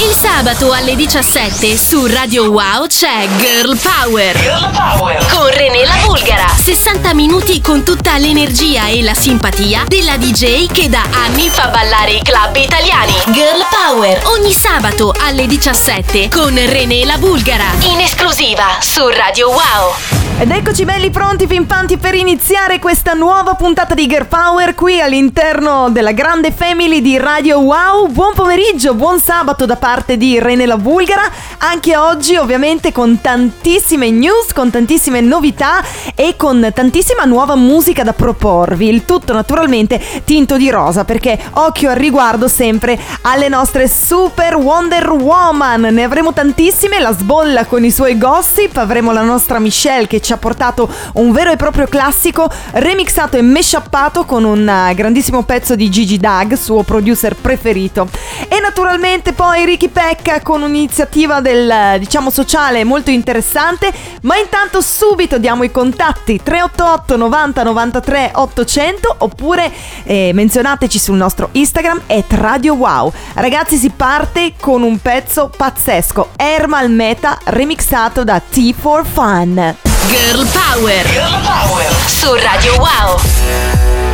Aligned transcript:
Il 0.00 0.14
sabato 0.14 0.70
alle 0.70 0.94
17 0.94 1.76
su 1.76 2.06
Radio 2.06 2.52
Wow 2.52 2.86
c'è 2.86 3.26
Girl 3.38 3.76
Power. 3.76 4.38
Girl 4.38 4.70
Power. 4.70 5.26
Con 5.26 5.50
René 5.50 5.84
la 5.84 5.96
Bulgara. 6.06 6.46
60 6.46 7.14
minuti 7.14 7.60
con 7.60 7.82
tutta 7.82 8.16
l'energia 8.16 8.86
e 8.86 9.02
la 9.02 9.14
simpatia 9.14 9.86
della 9.88 10.16
DJ 10.16 10.70
che 10.70 10.88
da 10.88 11.02
anni 11.10 11.48
fa 11.48 11.66
ballare 11.66 12.12
i 12.12 12.22
club 12.22 12.54
italiani. 12.54 13.12
Girl 13.32 13.66
Power. 13.68 14.22
Ogni 14.26 14.52
sabato 14.52 15.12
alle 15.18 15.48
17 15.48 16.28
con 16.28 16.54
René 16.54 17.04
la 17.04 17.18
Bulgara. 17.18 17.66
In 17.80 17.98
esclusiva 17.98 18.78
su 18.78 19.04
Radio 19.08 19.48
Wow. 19.48 19.94
Ed 20.40 20.52
eccoci 20.52 20.84
belli 20.84 21.10
pronti, 21.10 21.48
pimpanti 21.48 21.96
per 21.96 22.14
iniziare 22.14 22.78
questa 22.78 23.14
nuova 23.14 23.54
puntata 23.54 23.94
di 23.94 24.06
Girl 24.06 24.26
Power 24.26 24.76
qui 24.76 25.00
all'interno 25.00 25.90
della 25.90 26.12
grande 26.12 26.52
family 26.52 27.00
di 27.00 27.18
Radio 27.18 27.58
Wow. 27.58 28.06
Buon 28.06 28.34
pomeriggio, 28.34 28.94
buon 28.94 29.18
sabato 29.18 29.66
da 29.66 29.74
parte 29.74 29.86
di 29.96 30.38
Rene 30.38 30.66
la 30.66 30.76
Bulgara. 30.76 31.30
Anche 31.58 31.96
oggi 31.96 32.36
ovviamente 32.36 32.92
con 32.92 33.22
tantissime 33.22 34.10
news, 34.10 34.52
con 34.52 34.70
tantissime 34.70 35.22
novità 35.22 35.82
e 36.14 36.34
con 36.36 36.70
tantissima 36.74 37.24
nuova 37.24 37.56
musica 37.56 38.02
da 38.02 38.12
proporvi. 38.12 38.86
Il 38.88 39.06
tutto 39.06 39.32
naturalmente 39.32 39.98
tinto 40.24 40.58
di 40.58 40.68
rosa 40.68 41.04
perché 41.04 41.38
occhio 41.54 41.88
al 41.88 41.96
riguardo 41.96 42.48
sempre 42.48 43.00
alle 43.22 43.48
nostre 43.48 43.88
super 43.88 44.56
Wonder 44.56 45.10
Woman. 45.10 45.80
Ne 45.80 46.02
avremo 46.02 46.34
tantissime, 46.34 47.00
la 47.00 47.12
sbolla 47.12 47.64
con 47.64 47.82
i 47.82 47.90
suoi 47.90 48.18
gossip, 48.18 48.76
avremo 48.76 49.12
la 49.12 49.22
nostra 49.22 49.58
Michelle 49.58 50.06
che 50.06 50.20
ci 50.20 50.34
ha 50.34 50.36
portato 50.36 50.86
un 51.14 51.32
vero 51.32 51.50
e 51.50 51.56
proprio 51.56 51.86
classico 51.86 52.50
remixato 52.72 53.38
e 53.38 53.42
meshappato 53.42 54.26
con 54.26 54.44
un 54.44 54.68
eh, 54.68 54.94
grandissimo 54.94 55.44
pezzo 55.44 55.74
di 55.74 55.88
Gigi 55.88 56.18
Dag, 56.18 56.52
suo 56.54 56.82
producer 56.82 57.34
preferito. 57.34 58.08
E 58.48 58.60
naturalmente 58.60 59.32
poi 59.32 59.64
Ricky 59.78 59.90
Pecca 59.90 60.40
con 60.40 60.62
un'iniziativa 60.62 61.40
del 61.40 62.00
diciamo 62.00 62.30
sociale 62.30 62.82
molto 62.82 63.10
interessante, 63.10 63.92
ma 64.22 64.36
intanto 64.36 64.80
subito 64.80 65.38
diamo 65.38 65.62
i 65.62 65.70
contatti 65.70 66.40
388 66.42 67.16
90 67.16 67.62
93 67.62 68.30
800 68.34 69.14
oppure 69.18 69.70
eh, 70.02 70.32
menzionateci 70.34 70.98
sul 70.98 71.16
nostro 71.16 71.50
Instagram 71.52 72.00
at 72.08 72.24
Radio 72.30 72.74
Wow. 72.74 73.12
Ragazzi 73.34 73.76
si 73.76 73.90
parte 73.90 74.54
con 74.60 74.82
un 74.82 74.98
pezzo 74.98 75.48
pazzesco, 75.56 76.30
Ermal 76.34 76.90
Meta 76.90 77.38
remixato 77.44 78.24
da 78.24 78.40
T 78.40 78.74
4 78.74 79.04
Fun. 79.04 79.76
Girl 80.08 80.44
Power. 80.44 81.06
Girl 81.06 81.40
Power. 81.40 81.94
Su 82.04 82.34
Radio 82.34 82.74
Wow. 82.78 84.07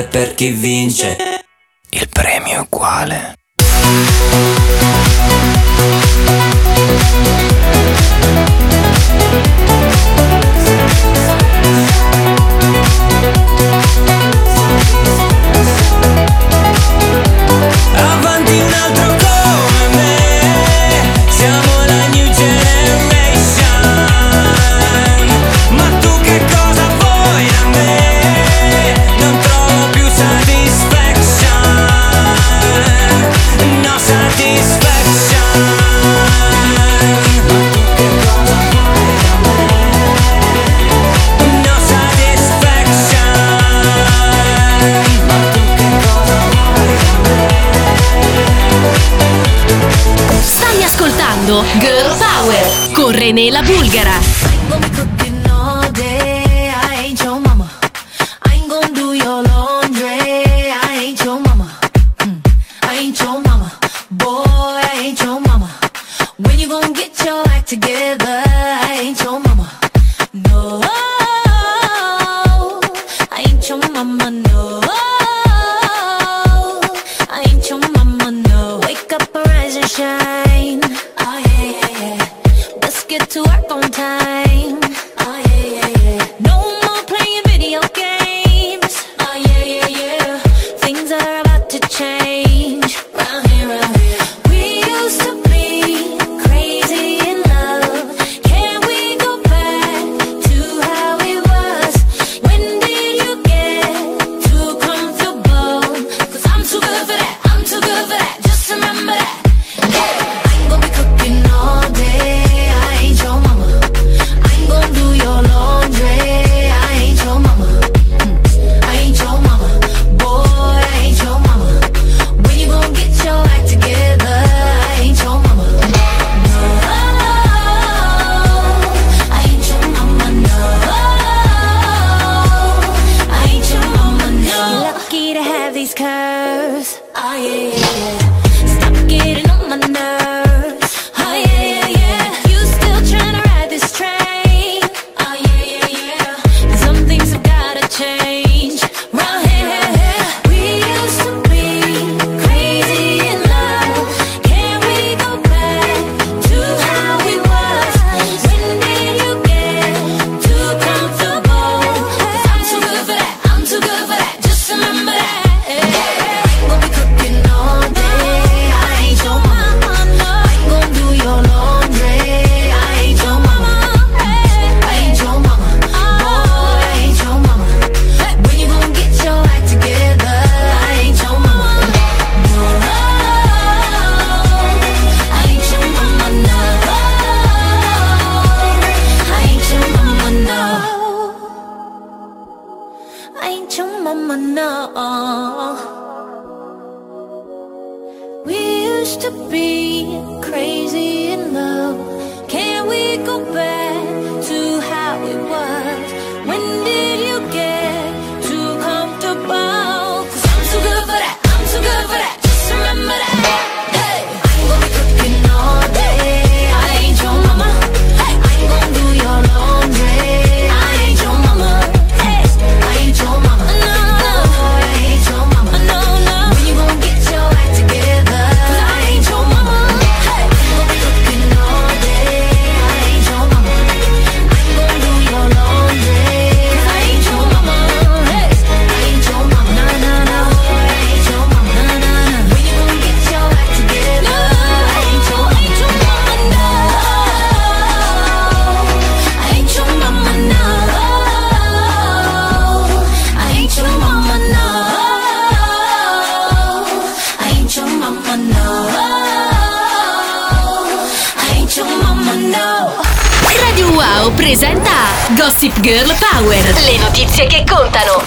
Chi 0.00 0.04
perde 0.04 0.04
e 0.04 0.04
per 0.04 0.34
chi 0.34 0.50
vince 0.50 1.39
René 53.30 53.48
la 53.52 53.62
Bulgara. 53.62 54.18
Ain't 62.92 63.20
your 63.20 63.40
mama. 63.40 63.49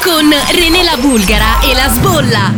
Con 0.03 0.29
René 0.51 0.83
la 0.83 0.97
Bulgara 0.99 1.61
e 1.61 1.73
la 1.73 1.87
Sbolla. 1.87 2.51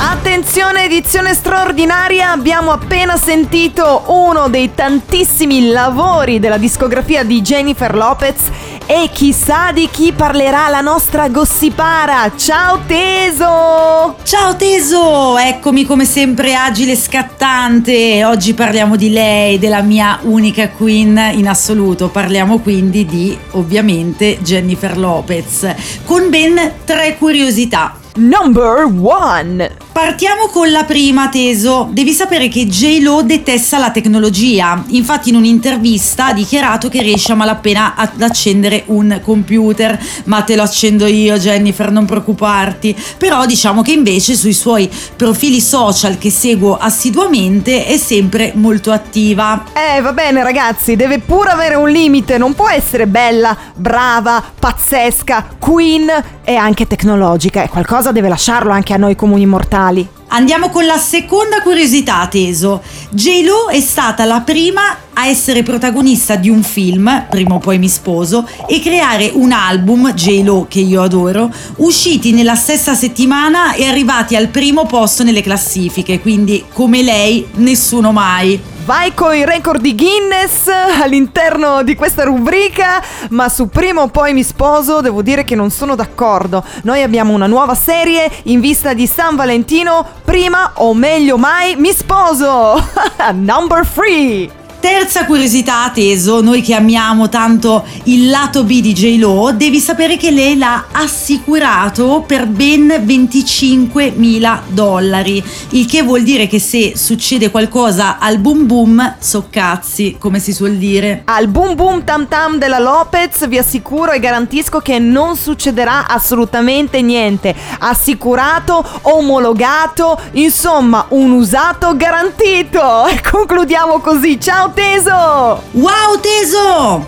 Attenzione, 0.00 0.84
edizione 0.84 1.34
straordinaria, 1.34 2.30
abbiamo 2.30 2.72
appena 2.72 3.18
sentito 3.18 4.04
uno 4.06 4.48
dei 4.48 4.74
tantissimi 4.74 5.68
lavori 5.68 6.38
della 6.38 6.56
discografia 6.56 7.22
di 7.22 7.42
Jennifer 7.42 7.94
Lopez 7.94 8.50
e 8.90 9.10
chissà 9.12 9.70
di 9.70 9.86
chi 9.90 10.12
parlerà 10.12 10.68
la 10.68 10.80
nostra 10.80 11.28
gossipara. 11.28 12.32
Ciao 12.34 12.80
Teso! 12.86 14.16
Ciao 14.22 14.56
Teso, 14.56 15.36
eccomi 15.36 15.84
come 15.84 16.06
sempre 16.06 16.54
agile 16.54 16.92
e 16.92 16.96
scattante. 16.96 18.24
Oggi 18.24 18.54
parliamo 18.54 18.96
di 18.96 19.10
lei, 19.10 19.58
della 19.58 19.82
mia 19.82 20.18
unica 20.22 20.70
queen 20.70 21.32
in 21.34 21.46
assoluto. 21.48 22.08
Parliamo 22.08 22.60
quindi 22.60 23.04
di, 23.04 23.36
ovviamente, 23.50 24.38
Jennifer 24.40 24.96
Lopez, 24.96 25.70
con 26.06 26.30
ben 26.30 26.58
tre 26.86 27.18
curiosità. 27.18 27.94
Number 28.14 28.90
one! 28.90 29.87
Partiamo 30.00 30.46
con 30.46 30.70
la 30.70 30.84
prima, 30.84 31.28
Teso. 31.28 31.88
Devi 31.90 32.12
sapere 32.12 32.46
che 32.46 32.68
J-Lo 32.68 33.22
detesta 33.22 33.78
la 33.78 33.90
tecnologia. 33.90 34.84
Infatti 34.90 35.30
in 35.30 35.34
un'intervista 35.34 36.26
ha 36.26 36.32
dichiarato 36.32 36.88
che 36.88 37.02
riesce 37.02 37.32
a 37.32 37.34
malapena 37.34 37.96
ad 37.96 38.22
accendere 38.22 38.84
un 38.86 39.20
computer. 39.24 39.98
Ma 40.26 40.42
te 40.42 40.54
lo 40.54 40.62
accendo 40.62 41.04
io, 41.06 41.36
Jennifer, 41.36 41.90
non 41.90 42.04
preoccuparti. 42.04 42.96
Però 43.18 43.44
diciamo 43.44 43.82
che 43.82 43.90
invece 43.90 44.36
sui 44.36 44.52
suoi 44.52 44.88
profili 45.16 45.60
social 45.60 46.16
che 46.16 46.30
seguo 46.30 46.76
assiduamente 46.76 47.84
è 47.84 47.96
sempre 47.96 48.52
molto 48.54 48.92
attiva. 48.92 49.64
Eh, 49.72 50.00
va 50.00 50.12
bene 50.12 50.44
ragazzi, 50.44 50.94
deve 50.94 51.18
pure 51.18 51.50
avere 51.50 51.74
un 51.74 51.90
limite, 51.90 52.38
non 52.38 52.54
può 52.54 52.68
essere 52.68 53.08
bella, 53.08 53.56
brava, 53.74 54.44
pazzesca, 54.60 55.56
queen 55.58 56.08
e 56.44 56.54
anche 56.54 56.86
tecnologica. 56.86 57.64
E 57.64 57.68
qualcosa 57.68 58.12
deve 58.12 58.28
lasciarlo 58.28 58.70
anche 58.70 58.94
a 58.94 58.96
noi 58.96 59.16
comuni 59.16 59.44
mortali. 59.44 59.86
locali 59.88 60.17
Andiamo 60.30 60.68
con 60.68 60.84
la 60.84 60.98
seconda 60.98 61.62
curiosità, 61.62 62.26
Teso. 62.30 62.82
J-Lo 63.10 63.68
è 63.68 63.80
stata 63.80 64.26
la 64.26 64.42
prima 64.42 64.82
a 65.14 65.26
essere 65.26 65.62
protagonista 65.62 66.36
di 66.36 66.50
un 66.50 66.62
film, 66.62 67.26
prima 67.30 67.54
o 67.54 67.58
poi 67.58 67.78
mi 67.78 67.88
sposo, 67.88 68.46
e 68.66 68.78
creare 68.80 69.30
un 69.32 69.52
album, 69.52 70.12
J-Lo, 70.12 70.66
che 70.68 70.80
io 70.80 71.00
adoro, 71.00 71.50
usciti 71.76 72.32
nella 72.32 72.56
stessa 72.56 72.94
settimana 72.94 73.72
e 73.72 73.86
arrivati 73.86 74.36
al 74.36 74.48
primo 74.48 74.84
posto 74.84 75.24
nelle 75.24 75.40
classifiche, 75.40 76.20
quindi 76.20 76.66
come 76.74 77.02
lei, 77.02 77.48
nessuno 77.54 78.12
mai. 78.12 78.76
Vai 78.88 79.12
con 79.12 79.34
i 79.34 79.44
record 79.44 79.82
di 79.82 79.94
Guinness 79.94 80.66
all'interno 81.02 81.82
di 81.82 81.94
questa 81.94 82.24
rubrica, 82.24 83.04
ma 83.30 83.50
su 83.50 83.68
prima 83.68 84.00
o 84.00 84.08
poi 84.08 84.32
mi 84.32 84.42
sposo 84.42 85.02
devo 85.02 85.20
dire 85.20 85.44
che 85.44 85.54
non 85.54 85.70
sono 85.70 85.94
d'accordo. 85.94 86.64
Noi 86.84 87.02
abbiamo 87.02 87.34
una 87.34 87.46
nuova 87.46 87.74
serie 87.74 88.30
in 88.44 88.60
vista 88.60 88.94
di 88.94 89.06
San 89.06 89.36
Valentino, 89.36 90.06
prima 90.28 90.72
o 90.74 90.92
meglio 90.92 91.38
mai 91.38 91.74
mi 91.76 91.90
sposo. 91.90 92.76
Number 93.32 93.82
3. 93.82 94.57
Terza 94.80 95.24
curiosità, 95.24 95.90
Teso, 95.92 96.40
noi 96.40 96.62
che 96.62 96.72
amiamo 96.72 97.28
tanto 97.28 97.84
il 98.04 98.30
lato 98.30 98.62
B 98.62 98.80
di 98.80 98.92
J-Lo, 98.92 99.50
devi 99.52 99.80
sapere 99.80 100.16
che 100.16 100.30
lei 100.30 100.56
l'ha 100.56 100.86
assicurato 100.92 102.22
per 102.24 102.46
ben 102.46 103.00
25 103.02 104.12
mila 104.14 104.62
dollari, 104.68 105.42
il 105.70 105.84
che 105.86 106.02
vuol 106.02 106.22
dire 106.22 106.46
che 106.46 106.60
se 106.60 106.92
succede 106.96 107.50
qualcosa 107.50 108.18
al 108.20 108.38
boom 108.38 108.66
boom, 108.66 109.16
so 109.18 109.48
cazzi, 109.50 110.14
come 110.16 110.38
si 110.38 110.52
suol 110.52 110.76
dire. 110.76 111.22
Al 111.24 111.48
boom 111.48 111.74
boom 111.74 112.04
tam 112.04 112.28
tam 112.28 112.58
della 112.58 112.78
Lopez 112.78 113.48
vi 113.48 113.58
assicuro 113.58 114.12
e 114.12 114.20
garantisco 114.20 114.78
che 114.78 115.00
non 115.00 115.34
succederà 115.36 116.06
assolutamente 116.06 117.02
niente. 117.02 117.52
Assicurato, 117.80 118.84
omologato, 119.02 120.20
insomma 120.32 121.06
un 121.08 121.32
usato 121.32 121.96
garantito. 121.96 123.08
Concludiamo 123.28 123.98
così. 123.98 124.38
Ciao 124.40 124.66
Teso! 124.74 125.62
Wow, 125.72 126.20
Teso! 126.20 127.06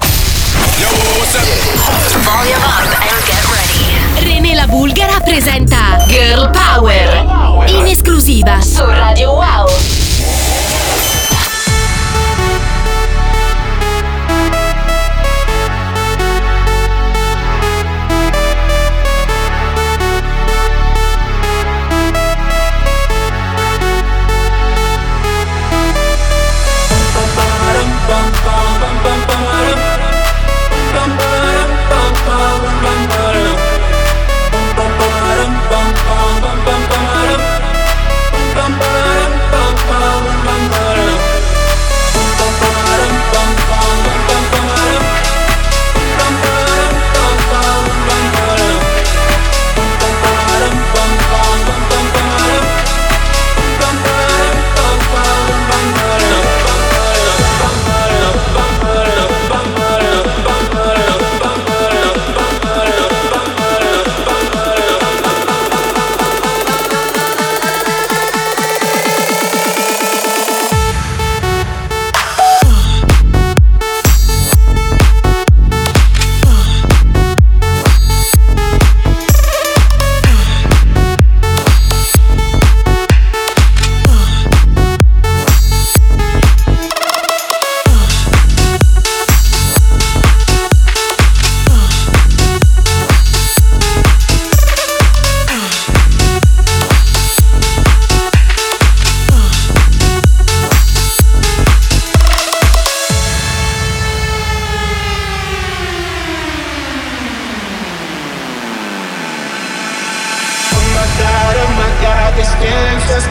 René 4.21 4.55
la 4.55 4.67
Bulgara 4.67 5.21
presenta 5.25 6.05
Girl 6.07 6.51
Power 6.51 7.69
in 7.69 7.87
esclusiva 7.87 8.61
su 8.61 8.85
Radio 8.85 9.33
Wow. 9.33 10.00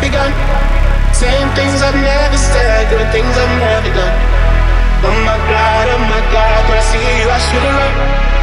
Begun. 0.02 0.32
Saying 1.14 1.50
things 1.56 1.82
I've 1.82 1.96
never 1.96 2.38
said, 2.38 2.90
doing 2.90 3.10
things 3.12 3.34
I've 3.36 3.56
never 3.60 3.92
done. 3.94 4.16
Oh 5.04 5.16
my 5.24 5.38
god, 5.48 5.86
oh 5.96 6.02
my 6.12 6.22
god, 6.32 6.60
when 6.68 6.78
I 6.78 6.84
see 6.84 7.00
you 7.00 7.28
I 7.30 7.40
should 7.40 7.64
have 7.64 7.78
run. 7.80 7.94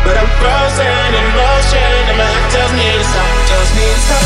But 0.05 0.17
I'm 0.17 0.31
frozen 0.39 1.11
in 1.19 1.27
motion 1.35 1.93
and 2.11 2.17
my 2.17 2.27
head 2.27 2.47
tells 2.55 2.73
me 2.79 2.87
to 2.87 3.05
stop, 3.05 3.31
tells 3.51 3.71
me 3.77 3.85
to 3.85 4.01
stop. 4.07 4.25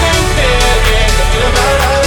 Feeling, 0.00 0.28
feeling, 0.36 1.12
thinking 1.18 1.44
about 1.50 2.05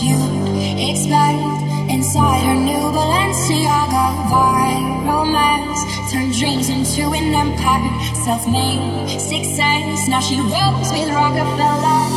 just 0.00 1.08
what. 1.08 1.56
Inside 1.88 2.42
her 2.44 2.54
new 2.54 2.84
Balenciaga 2.92 4.06
vibe, 4.28 5.06
romance 5.06 6.12
turned 6.12 6.34
dreams 6.34 6.68
into 6.68 7.02
an 7.12 7.32
empire. 7.32 8.14
Self-made 8.24 9.20
success, 9.20 10.08
now 10.08 10.20
she 10.20 10.36
rolls 10.36 10.92
with 10.92 11.08
Rockefeller. 11.08 12.15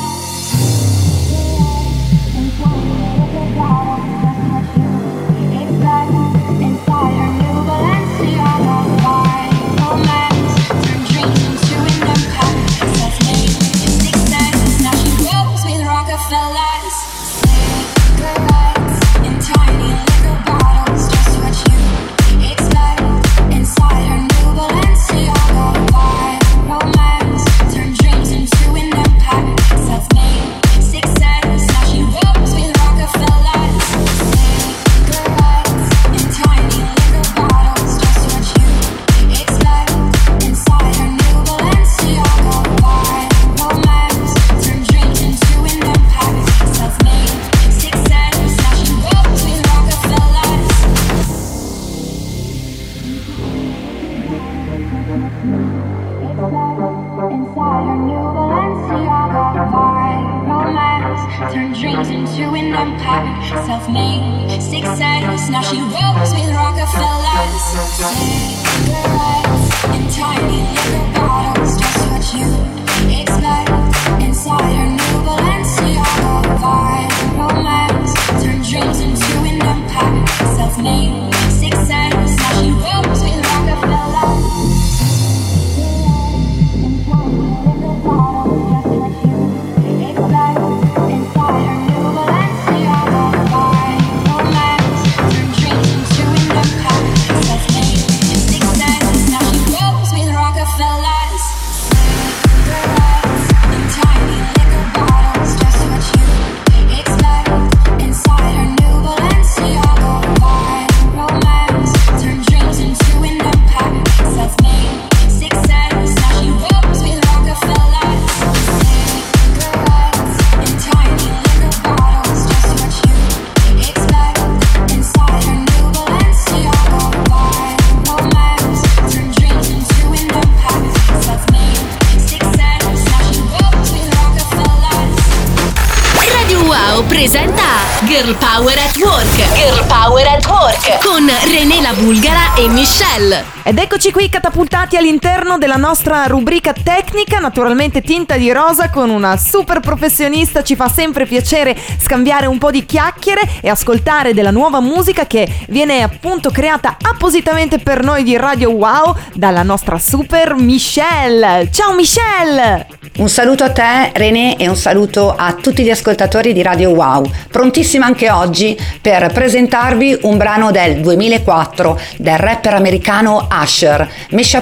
E 142.60 142.68
Michelle. 142.68 143.46
Ed 143.64 143.78
eccoci 143.78 144.12
qui 144.12 144.28
catapultati 144.28 144.69
all'interno 144.80 145.58
della 145.58 145.76
nostra 145.76 146.24
rubrica 146.26 146.72
tecnica, 146.72 147.40
naturalmente 147.40 148.02
tinta 148.02 148.38
di 148.38 148.50
rosa 148.52 148.90
con 148.90 149.10
una 149.10 149.36
super 149.36 149.82
professionista, 149.82 150.64
ci 150.64 150.76
fa 150.76 150.88
sempre 150.88 151.26
piacere 151.26 151.76
scambiare 152.00 152.46
un 152.46 152.58
po' 152.58 152.72
di 152.72 152.86
chiacchiere 152.86 153.42
e 153.62 153.70
ascoltare 153.70 154.34
della 154.34 154.52
nuova 154.52 154.80
musica 154.80 155.28
che 155.28 155.48
viene 155.68 156.02
appunto 156.02 156.50
creata 156.50 156.96
appositamente 157.02 157.80
per 157.80 158.04
noi 158.04 158.24
di 158.24 158.38
Radio 158.38 158.72
Wow 158.72 159.16
dalla 159.34 159.64
nostra 159.64 160.00
super 160.00 160.56
Michelle. 160.56 161.68
Ciao 161.72 161.94
Michelle! 161.94 162.88
Un 163.18 163.28
saluto 163.28 163.66
a 163.66 163.72
te 163.72 164.12
René 164.14 164.56
e 164.56 164.70
un 164.70 164.78
saluto 164.78 165.36
a 165.36 165.54
tutti 165.54 165.84
gli 165.84 165.90
ascoltatori 165.90 166.54
di 166.54 166.62
Radio 166.62 166.92
Wow. 166.92 167.30
Prontissima 167.52 168.06
anche 168.06 168.30
oggi 168.30 168.80
per 169.02 169.30
presentarvi 169.34 170.20
un 170.22 170.38
brano 170.38 170.72
del 170.72 171.02
2004 171.02 172.00
del 172.18 172.38
rapper 172.38 172.76
americano 172.76 173.46
Usher, 173.52 174.10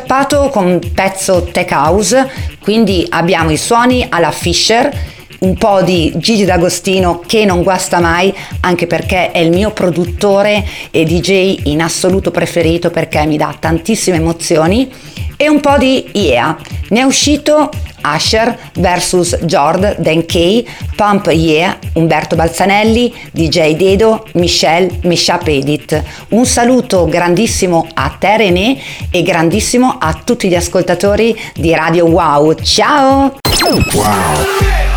meshappato 0.07 0.49
con 0.49 0.65
un 0.65 0.79
pezzo 0.93 1.43
tech 1.51 1.71
house, 1.71 2.29
quindi 2.61 3.05
abbiamo 3.09 3.51
i 3.51 3.57
suoni 3.57 4.05
alla 4.09 4.31
Fisher, 4.31 4.89
un 5.39 5.55
po' 5.55 5.81
di 5.81 6.13
Gigi 6.15 6.45
D'Agostino 6.45 7.21
che 7.25 7.43
non 7.43 7.61
guasta 7.61 7.99
mai, 7.99 8.33
anche 8.61 8.87
perché 8.87 9.31
è 9.31 9.39
il 9.39 9.51
mio 9.51 9.71
produttore 9.71 10.65
e 10.89 11.03
DJ 11.03 11.67
in 11.67 11.81
assoluto 11.81 12.31
preferito 12.31 12.89
perché 12.89 13.25
mi 13.25 13.35
dà 13.35 13.53
tantissime 13.59 14.15
emozioni, 14.17 14.89
e 15.37 15.47
un 15.47 15.61
po' 15.61 15.77
di 15.77 16.09
IEA. 16.11 16.57
Ne 16.89 16.99
è 16.99 17.03
uscito 17.03 17.69
Asher 18.01 18.57
vs 18.73 19.39
Jord, 19.43 19.97
Dan 19.99 20.25
Kay, 20.25 20.65
Pump 20.95 21.27
Yeah, 21.27 21.77
Umberto 21.93 22.35
Balzanelli, 22.35 23.13
DJ 23.31 23.75
Dedo, 23.75 24.27
Michelle, 24.33 24.99
Mishap 25.03 25.47
Edit. 25.47 26.03
Un 26.29 26.45
saluto 26.45 27.05
grandissimo 27.05 27.87
a 27.93 28.15
te 28.17 28.37
René 28.37 28.77
e 29.11 29.21
grandissimo 29.21 29.97
a 29.99 30.19
tutti 30.23 30.47
gli 30.47 30.55
ascoltatori 30.55 31.39
di 31.55 31.73
Radio 31.73 32.05
Wow. 32.05 32.55
Ciao! 32.61 33.35
Take 33.41 34.96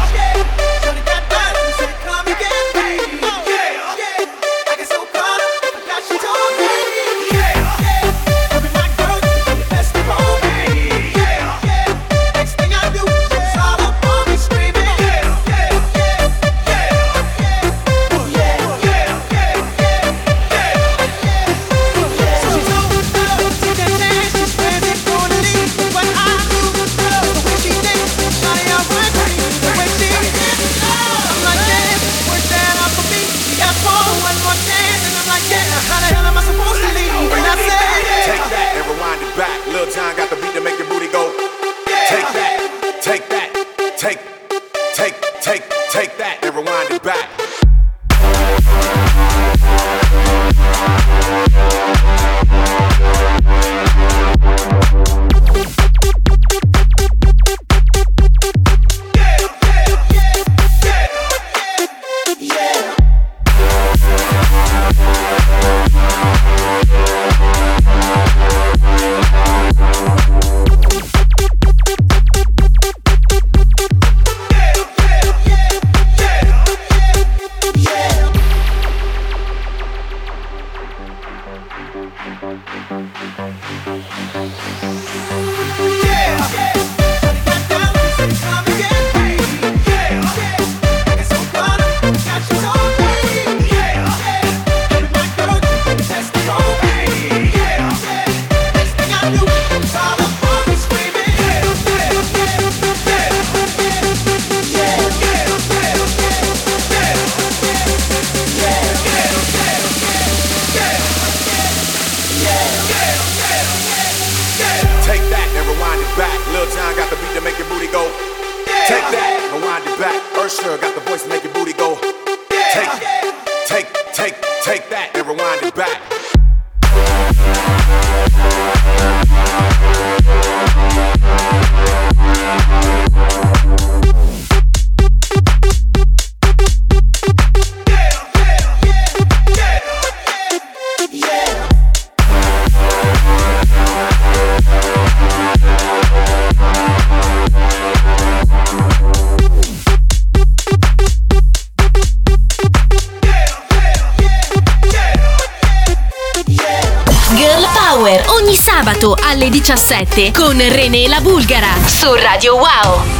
2017 159.90 160.32
con 160.32 160.56
René 160.56 161.08
La 161.08 161.18
Bulgara 161.18 161.74
su 161.88 162.14
Radio 162.14 162.54
Wow. 162.54 163.19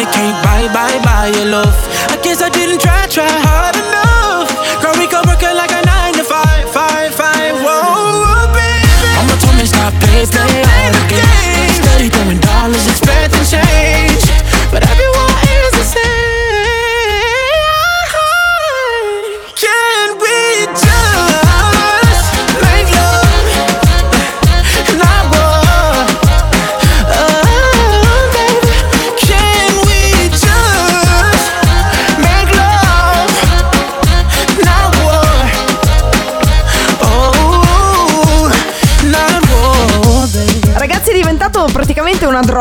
and 0.00 0.08
I 0.08 0.12
can't 0.12 0.44
buy, 0.44 0.72
buy, 0.72 1.04
buy 1.04 1.38
your 1.38 1.50
love. 1.50 1.74
I 2.10 2.18
guess 2.22 2.42
I 2.42 2.48
didn't 2.48 2.80
try, 2.80 3.06
try 3.06 3.28
hard 3.28 3.76
enough. 3.76 4.09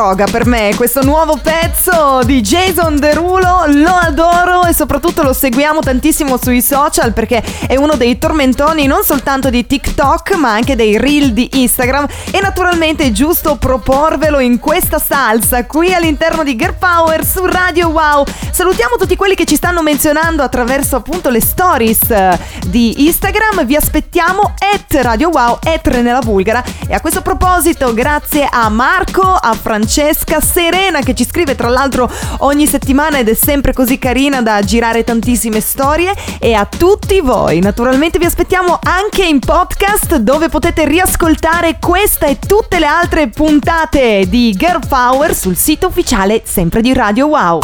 Droga 0.10 0.26
per 0.26 0.48
me 0.48 0.74
questo 0.76 1.04
nuovo 1.04 1.38
pezzo 1.39 2.22
di 2.24 2.41
Jason 2.41 2.98
Derulo, 2.98 3.65
lo 3.67 3.93
adoro 3.93 4.63
e 4.65 4.74
soprattutto 4.74 5.22
lo 5.22 5.34
seguiamo 5.34 5.82
tantissimo 5.82 6.38
sui 6.38 6.63
social 6.63 7.13
perché 7.13 7.43
è 7.67 7.76
uno 7.76 7.95
dei 7.95 8.17
tormentoni 8.17 8.88
non 8.88 9.04
soltanto 9.04 9.52
di 9.52 9.67
TikTok 9.67 10.34
ma 10.34 10.52
anche 10.52 10.76
dei 10.76 10.98
reel 10.98 11.32
di 11.32 11.50
Instagram 11.62 12.08
e 12.32 12.39
naturalmente 12.41 13.04
è 13.04 13.12
giusto 13.12 13.58
proporvelo 13.58 14.39
in 14.39 14.58
questa 14.58 14.98
salsa 14.98 15.65
qui 15.65 15.93
all'interno 15.93 16.43
di 16.43 16.56
Girl 16.56 16.76
Power 16.80 17.24
su 17.24 17.45
Radio 17.45 17.89
Wow. 17.89 18.24
Salutiamo 18.52 18.95
tutti 18.95 19.15
quelli 19.15 19.36
che 19.36 19.45
ci 19.45 19.56
stanno 19.56 19.84
menzionando 19.84 20.41
attraverso 20.41 20.95
appunto 20.95 21.30
le 21.30 21.41
stories 21.41 22.10
eh, 22.10 22.39
di 22.65 23.06
Instagram, 23.06 23.63
vi 23.65 23.76
aspettiamo 23.76 24.41
at 24.74 25.02
Radio 25.04 25.30
Wow, 25.30 25.60
at 25.63 25.86
Renella 25.86 26.22
Bulgara 26.22 26.63
e 26.88 26.95
a 26.95 27.00
questo 27.00 27.22
proposito 27.22 27.93
grazie 27.93 28.48
a 28.50 28.69
Marco, 28.69 29.22
a 29.22 29.56
Francesca, 30.00 30.40
Serena 30.40 31.02
che 31.02 31.14
ci 31.14 31.26
scrive 31.26 31.56
tra 31.56 31.68
l'altro 31.68 32.10
ogni 32.40 32.68
settimana 32.68 33.18
ed 33.18 33.28
è 33.28 33.34
sempre 33.34 33.74
così 33.74 34.00
carina 34.00 34.42
da 34.42 34.62
girare 34.62 35.04
tantissime 35.04 35.60
storie 35.60 36.14
e 36.40 36.54
a 36.54 36.66
tutti 36.66 37.20
voi. 37.20 37.60
Naturalmente 37.60 38.18
vi 38.18 38.24
aspettiamo 38.24 38.80
anche 38.82 39.26
in 39.26 39.40
podcast 39.40 40.16
dove 40.16 40.48
potete 40.48 40.86
riascoltare 40.86 41.80
questa 41.82 42.28
e 42.28 42.40
tutte 42.40 42.80
le 42.80 42.86
altre 42.86 43.28
puntate 43.28 44.24
di 44.30 44.56
Girl 44.56 44.80
Power 44.88 45.36
sul 45.36 45.58
sito 45.58 45.88
ufficiale 45.88 46.44
sempre 46.46 46.80
di 46.80 46.94
Radio 46.94 47.28
Wow. 47.28 47.60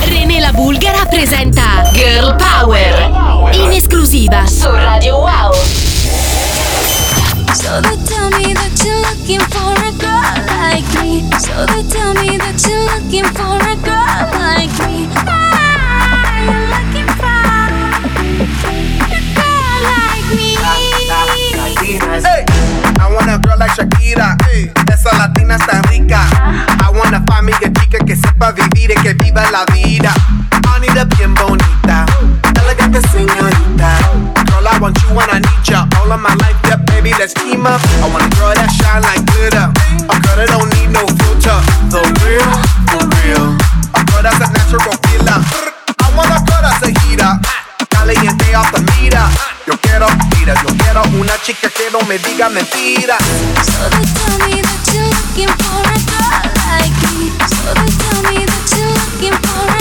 René 0.00 0.40
la 0.40 0.52
Bulgara 0.52 1.04
presenta 1.04 1.90
Girl 1.92 2.34
Power 2.36 3.52
in 3.52 3.70
esclusiva 3.72 4.46
su 4.46 4.70
Radio 4.70 5.18
Wow. 5.18 5.83
So 7.54 7.80
they 7.80 7.96
tell 8.04 8.30
me 8.30 8.52
that 8.54 8.74
you're 8.82 8.98
looking 9.06 9.40
for 9.54 9.72
a 9.78 9.90
girl 10.02 10.34
like 10.58 10.86
me. 11.00 11.22
So 11.38 11.66
they 11.66 11.82
tell 11.88 12.12
me 12.14 12.36
that 12.38 12.58
you're 12.66 12.82
looking 12.90 13.24
for 13.30 13.56
a 13.62 13.76
girl 13.78 14.26
like 14.42 14.74
me. 14.84 15.06
Ah, 15.22 16.34
you're 16.42 16.66
looking 16.74 17.08
for 17.14 17.30
a 17.30 19.22
girl 19.38 19.78
like 19.86 20.28
me. 20.34 20.58
I 22.98 23.06
want 23.12 23.30
a 23.30 23.38
girl 23.38 23.58
like 23.58 23.70
Shakira. 23.72 24.36
Latina 25.12 25.56
está 25.56 25.82
rica. 25.82 26.26
I 26.80 27.42
me 27.42 27.52
a 27.52 27.72
chica 27.72 27.98
que 28.04 28.16
sepa 28.16 28.52
vivir 28.52 28.90
y 28.90 29.02
que 29.02 29.14
viva 29.14 29.50
la 29.50 29.64
vida. 29.66 30.12
Anita 30.74 31.04
bien 31.04 31.34
bonita, 31.34 32.06
elegante 32.62 33.00
señorita. 33.08 34.23
Girl, 34.64 34.72
I 34.72 34.80
want 34.80 34.96
you 35.04 35.12
and 35.12 35.28
I 35.28 35.38
need 35.44 35.68
ya 35.68 35.84
all 36.00 36.08
of 36.08 36.20
my 36.24 36.32
life. 36.40 36.56
Yeah, 36.64 36.80
baby, 36.88 37.12
let's 37.20 37.36
team 37.36 37.68
up. 37.68 37.84
I 38.00 38.08
want 38.08 38.24
a 38.24 38.32
girl 38.32 38.56
that 38.56 38.72
shine 38.72 39.04
like 39.04 39.20
glitter. 39.28 39.68
A 40.08 40.16
girl 40.24 40.36
that 40.40 40.48
don't 40.48 40.72
need 40.80 40.88
no 40.88 41.04
filter. 41.04 41.60
The 41.92 42.00
real, 42.24 42.48
the 42.88 43.04
real. 43.04 43.52
A 43.92 44.00
girl 44.08 44.24
that's 44.24 44.40
a 44.40 44.48
natural 44.48 44.96
killer. 45.04 45.36
I 46.00 46.08
want 46.16 46.32
a 46.32 46.40
girl 46.48 46.64
that's 46.64 46.80
a 46.80 46.96
heater. 47.04 47.28
Caliente 47.92 48.56
off 48.56 48.72
the 48.72 48.80
meter. 48.96 49.28
Yo 49.68 49.76
quiero, 49.84 50.08
mira, 50.32 50.56
yo 50.56 50.72
quiero 50.80 51.04
una 51.12 51.36
chica 51.44 51.68
que 51.68 51.92
no 51.92 52.00
me 52.08 52.16
diga 52.24 52.48
mentiras. 52.48 53.20
So 53.68 53.84
they 53.92 54.08
tell 54.16 54.48
me 54.48 54.64
that 54.64 54.80
you're 54.96 55.12
looking 55.12 55.52
for 55.60 55.84
a 55.92 55.98
girl 56.08 56.40
like 56.72 56.96
me. 57.12 57.36
So 57.52 57.68
they 57.68 57.92
tell 58.00 58.20
me 58.32 58.48
that 58.48 58.64
you're 58.72 58.96
looking 58.96 59.36
for 59.44 59.73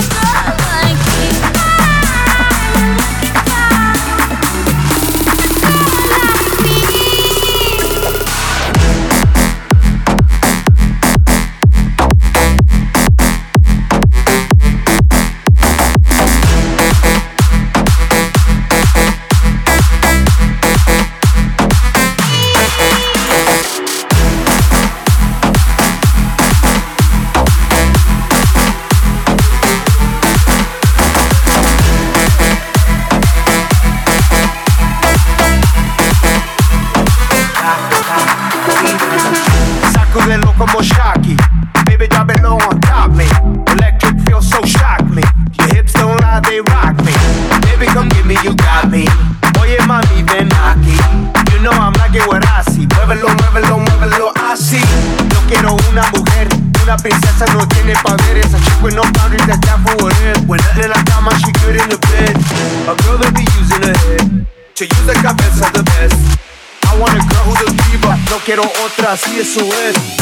atrás 68.93 69.21
y 69.33 69.39
eso 69.39 69.59
es. 69.61 70.13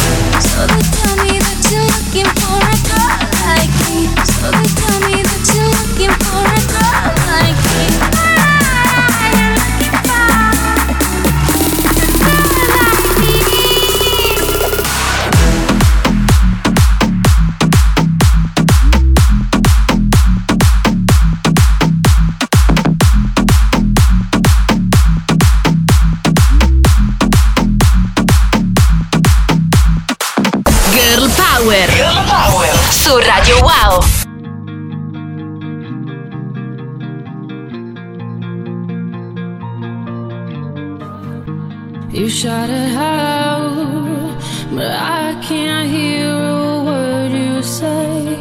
You 42.13 42.30
shout 42.30 42.69
it 42.69 42.93
out, 42.93 44.38
but 44.76 44.91
I 44.91 45.34
can't 45.47 45.89
hear 45.89 46.30
a 46.30 46.84
word 46.84 47.32
you 47.32 47.63
say. 47.63 48.38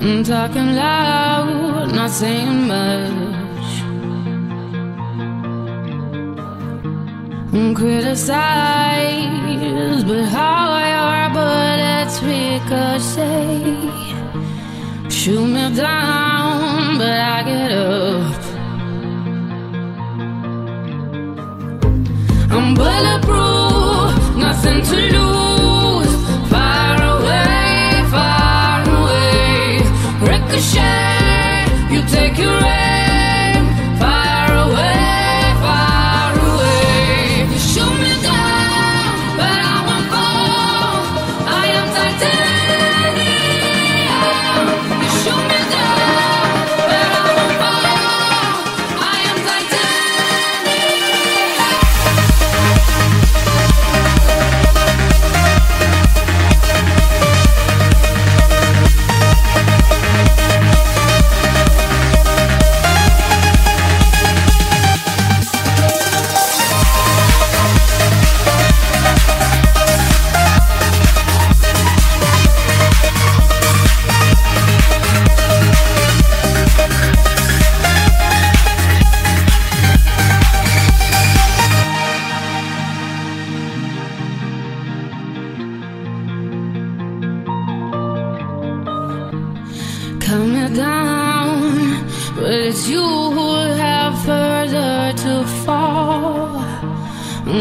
I'm 0.00 0.24
talking 0.24 0.74
loud, 0.74 1.92
not 1.94 2.10
saying 2.10 2.66
much. 2.66 3.28
Criticize, 7.78 10.02
but 10.04 10.08
how 10.08 10.08
I'm 10.08 10.08
criticized, 10.08 10.08
but 10.08 10.24
how 10.34 10.66
your 10.94 11.28
bullets 11.36 12.16
ricochet. 12.22 13.76
Shoot 15.10 15.46
me 15.46 15.74
down, 15.76 16.98
but 16.98 17.08
I 17.08 17.42
get 17.44 17.72
up. 17.72 18.37
Bulletproof, 22.78 23.47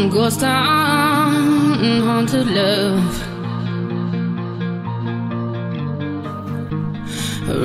Ghost 0.05 0.41
town, 0.41 1.33
haunted 2.01 2.47
love. 2.47 3.13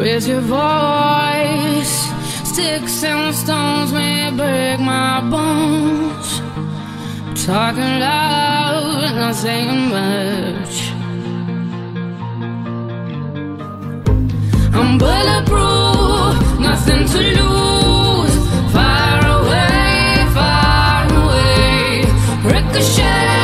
Raise 0.00 0.26
your 0.26 0.40
voice. 0.40 1.94
Sticks 2.50 3.04
and 3.04 3.34
stones 3.34 3.92
may 3.92 4.30
break 4.34 4.80
my 4.80 5.20
bones. 5.30 6.40
Talking 7.44 8.00
loud, 8.00 9.14
not 9.14 9.34
saying 9.34 9.90
much. 9.90 10.74
I'm 14.74 14.96
bulletproof, 14.96 16.60
nothing 16.60 17.06
to 17.06 17.42
lose. 17.42 17.81
Ricochet, 22.72 23.02
you 23.02 23.41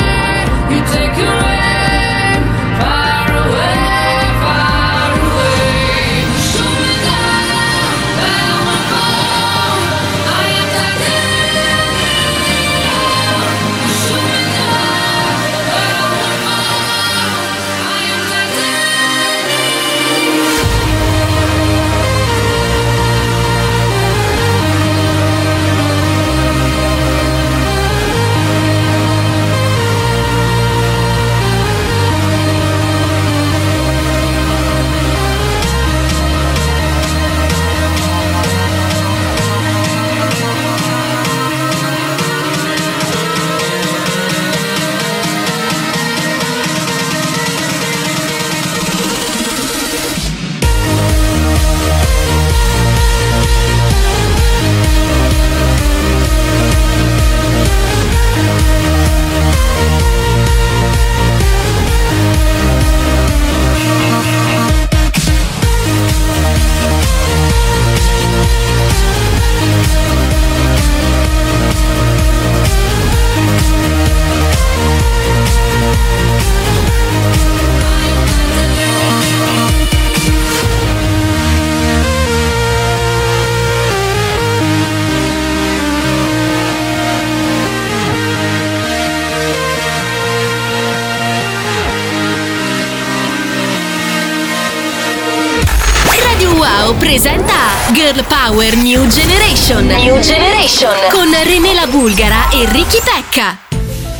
Girl 98.18 98.24
Power 98.26 98.76
New 98.76 99.06
Generation. 99.06 99.86
New 99.86 100.18
Generation 100.18 100.90
con 101.10 101.28
René 101.44 101.72
la 101.74 101.86
Bulgara 101.86 102.48
e 102.50 102.66
Ricky 102.68 102.98
Pecca. 103.04 103.56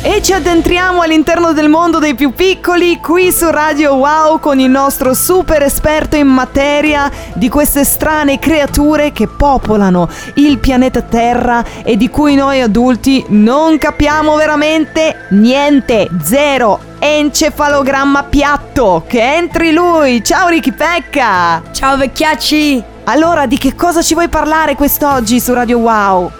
E 0.01 0.21
ci 0.21 0.31
addentriamo 0.31 1.01
all'interno 1.01 1.51
del 1.51 1.67
mondo 1.67 1.99
dei 1.99 2.15
più 2.15 2.31
piccoli 2.31 2.99
qui 2.99 3.29
su 3.33 3.49
Radio 3.49 3.95
Wow 3.95 4.39
con 4.39 4.57
il 4.59 4.69
nostro 4.69 5.13
super 5.13 5.63
esperto 5.63 6.15
in 6.15 6.27
materia 6.27 7.11
di 7.33 7.49
queste 7.49 7.83
strane 7.83 8.39
creature 8.39 9.11
che 9.11 9.27
popolano 9.27 10.07
il 10.35 10.59
pianeta 10.59 11.01
Terra 11.01 11.65
e 11.83 11.97
di 11.97 12.09
cui 12.09 12.35
noi 12.35 12.61
adulti 12.61 13.25
non 13.29 13.77
capiamo 13.77 14.35
veramente 14.35 15.27
niente, 15.31 16.07
zero. 16.23 16.79
Encefalogramma 16.99 18.23
piatto, 18.23 19.03
che 19.05 19.35
entri 19.35 19.73
lui. 19.73 20.23
Ciao 20.23 20.47
Ricky 20.47 20.71
Pecca. 20.71 21.61
Ciao 21.73 21.97
vecchiacci. 21.97 22.97
Allora, 23.09 23.47
di 23.47 23.57
che 23.57 23.73
cosa 23.73 24.03
ci 24.03 24.13
vuoi 24.13 24.27
parlare 24.27 24.75
quest'oggi 24.75 25.39
su 25.39 25.51
Radio 25.51 25.79
Wow? 25.79 26.31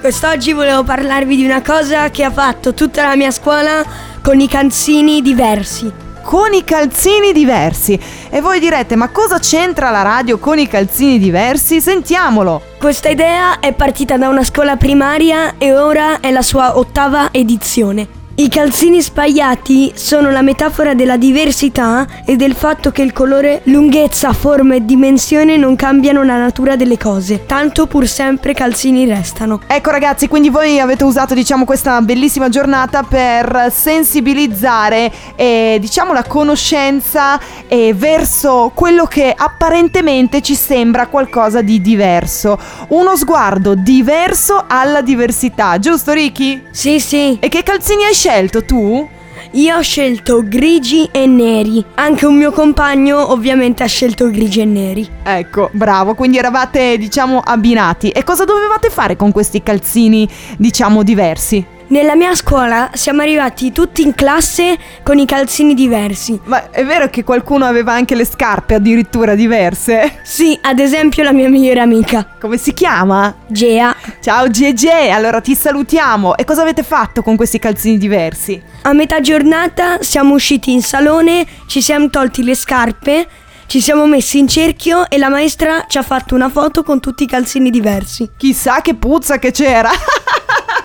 Quest'oggi 0.00 0.54
volevo 0.54 0.82
parlarvi 0.82 1.36
di 1.36 1.44
una 1.44 1.60
cosa 1.60 2.08
che 2.08 2.24
ha 2.24 2.30
fatto 2.30 2.72
tutta 2.72 3.02
la 3.02 3.14
mia 3.14 3.30
scuola 3.30 3.84
con 4.22 4.40
i 4.40 4.48
calzini 4.48 5.20
diversi. 5.20 5.92
con 6.22 6.54
i 6.54 6.64
calzini 6.64 7.34
diversi. 7.34 8.00
E 8.30 8.40
voi 8.40 8.58
direte, 8.58 8.96
ma 8.96 9.08
cosa 9.08 9.38
c'entra 9.38 9.90
la 9.90 10.00
radio 10.00 10.38
con 10.38 10.58
i 10.58 10.66
calzini 10.66 11.18
diversi? 11.18 11.82
Sentiamolo. 11.82 12.62
Questa 12.78 13.10
idea 13.10 13.60
è 13.60 13.74
partita 13.74 14.16
da 14.16 14.30
una 14.30 14.44
scuola 14.44 14.76
primaria 14.76 15.56
e 15.58 15.76
ora 15.76 16.20
è 16.20 16.30
la 16.30 16.40
sua 16.40 16.78
ottava 16.78 17.28
edizione. 17.32 18.23
I 18.36 18.48
calzini 18.48 19.00
spagliati 19.00 19.92
sono 19.94 20.28
la 20.32 20.42
metafora 20.42 20.92
della 20.92 21.16
diversità 21.16 22.04
e 22.24 22.34
del 22.34 22.56
fatto 22.56 22.90
che 22.90 23.02
il 23.02 23.12
colore, 23.12 23.60
lunghezza, 23.66 24.32
forma 24.32 24.74
e 24.74 24.84
dimensione 24.84 25.56
non 25.56 25.76
cambiano 25.76 26.24
la 26.24 26.36
natura 26.36 26.74
delle 26.74 26.98
cose, 26.98 27.46
tanto 27.46 27.86
pur 27.86 28.08
sempre 28.08 28.52
calzini 28.52 29.06
restano. 29.06 29.60
Ecco 29.68 29.92
ragazzi, 29.92 30.26
quindi 30.26 30.50
voi 30.50 30.80
avete 30.80 31.04
usato 31.04 31.32
diciamo 31.32 31.64
questa 31.64 32.00
bellissima 32.00 32.48
giornata 32.48 33.04
per 33.04 33.70
sensibilizzare 33.72 35.12
eh, 35.36 35.76
diciamo 35.80 36.12
la 36.12 36.24
conoscenza 36.24 37.38
eh, 37.68 37.94
verso 37.94 38.72
quello 38.74 39.04
che 39.04 39.32
apparentemente 39.32 40.42
ci 40.42 40.56
sembra 40.56 41.06
qualcosa 41.06 41.62
di 41.62 41.80
diverso. 41.80 42.58
Uno 42.88 43.16
sguardo 43.16 43.76
diverso 43.76 44.64
alla 44.66 45.02
diversità, 45.02 45.78
giusto 45.78 46.12
Ricky? 46.12 46.64
Sì, 46.72 46.98
sì. 46.98 47.38
E 47.38 47.48
che 47.48 47.62
calzini 47.62 48.02
hai 48.02 48.06
scelto 48.12 48.22
tu? 48.64 49.06
Io 49.50 49.76
ho 49.76 49.82
scelto 49.82 50.42
grigi 50.42 51.06
e 51.12 51.26
neri. 51.26 51.84
Anche 51.96 52.24
un 52.24 52.36
mio 52.36 52.52
compagno 52.52 53.30
ovviamente 53.32 53.82
ha 53.82 53.86
scelto 53.86 54.30
grigi 54.30 54.60
e 54.60 54.64
neri. 54.64 55.06
Ecco, 55.22 55.68
bravo, 55.72 56.14
quindi 56.14 56.38
eravate 56.38 56.96
diciamo 56.96 57.40
abbinati. 57.44 58.08
E 58.08 58.24
cosa 58.24 58.44
dovevate 58.44 58.88
fare 58.88 59.16
con 59.16 59.30
questi 59.30 59.62
calzini 59.62 60.26
diciamo 60.56 61.02
diversi? 61.02 61.73
Nella 61.86 62.16
mia 62.16 62.34
scuola 62.34 62.90
siamo 62.94 63.20
arrivati 63.20 63.70
tutti 63.70 64.00
in 64.00 64.14
classe 64.14 64.78
con 65.02 65.18
i 65.18 65.26
calzini 65.26 65.74
diversi. 65.74 66.40
Ma 66.44 66.70
è 66.70 66.82
vero 66.84 67.10
che 67.10 67.24
qualcuno 67.24 67.66
aveva 67.66 67.92
anche 67.92 68.14
le 68.14 68.24
scarpe 68.24 68.74
addirittura 68.74 69.34
diverse? 69.34 70.20
Sì, 70.22 70.58
ad 70.62 70.78
esempio 70.78 71.22
la 71.22 71.32
mia 71.32 71.48
migliore 71.50 71.80
amica. 71.80 72.26
Come 72.40 72.56
si 72.56 72.72
chiama? 72.72 73.34
Gea. 73.46 73.94
Ciao 74.20 74.48
GG, 74.48 74.86
allora 75.12 75.42
ti 75.42 75.54
salutiamo. 75.54 76.36
E 76.36 76.44
cosa 76.44 76.62
avete 76.62 76.82
fatto 76.82 77.22
con 77.22 77.36
questi 77.36 77.58
calzini 77.58 77.98
diversi? 77.98 78.60
A 78.82 78.92
metà 78.94 79.20
giornata 79.20 79.98
siamo 80.00 80.34
usciti 80.34 80.72
in 80.72 80.82
salone, 80.82 81.46
ci 81.66 81.82
siamo 81.82 82.08
tolti 82.08 82.42
le 82.42 82.54
scarpe, 82.54 83.26
ci 83.66 83.80
siamo 83.80 84.06
messi 84.06 84.38
in 84.38 84.48
cerchio 84.48 85.08
e 85.10 85.18
la 85.18 85.28
maestra 85.28 85.84
ci 85.86 85.98
ha 85.98 86.02
fatto 86.02 86.34
una 86.34 86.48
foto 86.48 86.82
con 86.82 86.98
tutti 86.98 87.24
i 87.24 87.26
calzini 87.26 87.70
diversi. 87.70 88.30
Chissà 88.38 88.80
che 88.80 88.94
puzza 88.94 89.38
che 89.38 89.50
c'era. 89.50 89.90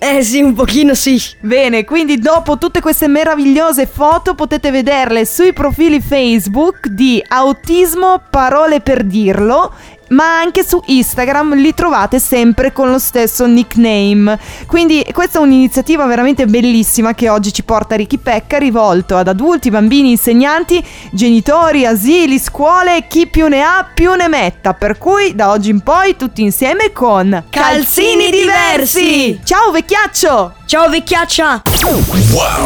Eh 0.02 0.22
sì, 0.22 0.40
un 0.40 0.54
pochino 0.54 0.94
sì. 0.94 1.20
Bene, 1.40 1.84
quindi 1.84 2.18
dopo 2.18 2.56
tutte 2.56 2.80
queste 2.80 3.06
meravigliose 3.06 3.84
foto 3.84 4.34
potete 4.34 4.70
vederle 4.70 5.26
sui 5.26 5.52
profili 5.52 6.00
Facebook 6.00 6.88
di 6.88 7.22
Autismo 7.28 8.22
Parole 8.30 8.80
per 8.80 9.04
dirlo 9.04 9.74
ma 10.10 10.38
anche 10.38 10.64
su 10.64 10.80
Instagram 10.84 11.54
li 11.54 11.74
trovate 11.74 12.18
sempre 12.18 12.72
con 12.72 12.90
lo 12.90 12.98
stesso 12.98 13.46
nickname. 13.46 14.38
Quindi 14.66 15.04
questa 15.12 15.38
è 15.38 15.42
un'iniziativa 15.42 16.06
veramente 16.06 16.46
bellissima 16.46 17.14
che 17.14 17.28
oggi 17.28 17.52
ci 17.52 17.62
porta 17.62 17.96
Ricky 17.96 18.18
Pecca 18.18 18.58
rivolto 18.58 19.16
ad 19.16 19.28
adulti, 19.28 19.70
bambini, 19.70 20.10
insegnanti, 20.10 20.84
genitori, 21.12 21.86
asili, 21.86 22.38
scuole 22.38 22.96
e 22.96 23.06
chi 23.06 23.26
più 23.26 23.48
ne 23.48 23.62
ha 23.62 23.88
più 23.92 24.14
ne 24.14 24.28
metta. 24.28 24.74
Per 24.74 24.98
cui 24.98 25.34
da 25.34 25.50
oggi 25.50 25.70
in 25.70 25.80
poi 25.80 26.16
tutti 26.16 26.42
insieme 26.42 26.92
con 26.92 27.44
Calzini 27.50 28.30
diversi! 28.30 29.40
Ciao 29.44 29.70
vecchiaccio! 29.70 30.54
Ciao 30.66 30.88
vecchiaccia! 30.88 31.62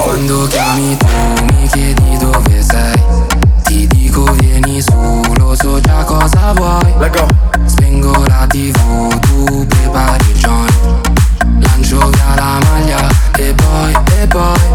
Quando 0.02 0.46
chiami 0.46 0.96
tu 0.96 1.06
mi 1.06 1.68
chiedi 1.68 2.16
dove 2.18 2.62
sei 2.62 3.00
Ti 3.64 3.86
dico 3.86 4.24
vieni 4.38 4.80
su, 4.82 4.92
so 5.54 5.80
già 5.80 6.04
cosa 6.04 6.52
vuoi. 6.54 6.94
Let 6.98 7.16
go. 7.16 7.26
Spengo 7.66 8.12
la 8.26 8.46
tv, 8.48 9.18
tu 9.20 9.66
prepari 9.66 10.30
il 10.30 10.36
joint 10.36 11.12
Lancio 11.60 11.98
via 12.10 12.34
la 12.34 12.58
maglia 12.64 13.08
e 13.36 13.54
poi, 13.54 13.92
e 14.20 14.26
poi. 14.26 14.73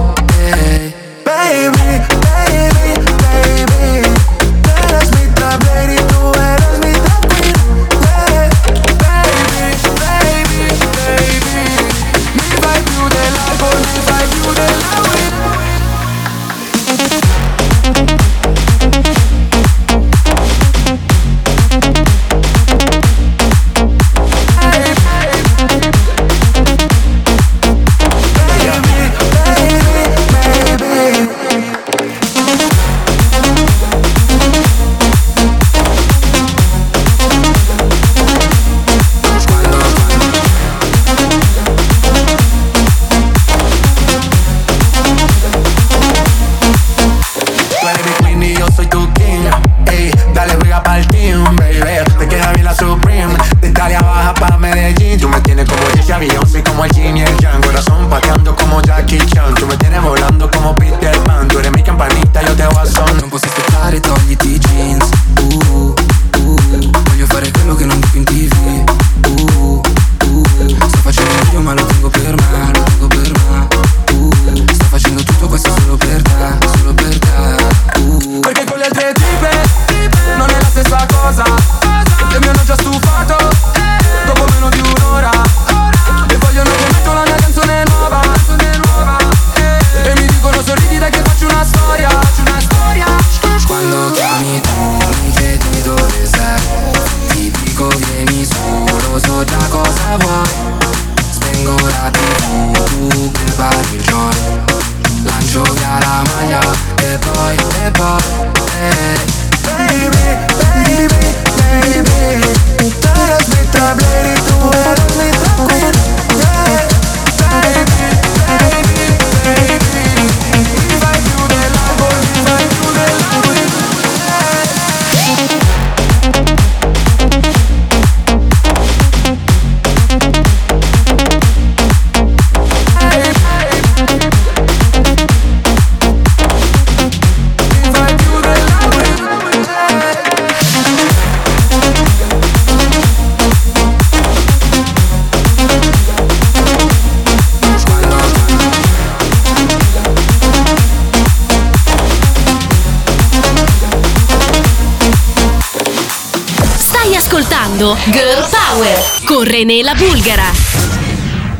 René 159.43 159.83
La 159.83 159.93
Bulgara. 159.93 160.51